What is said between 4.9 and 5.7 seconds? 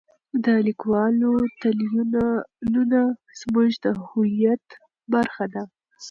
برخه ده.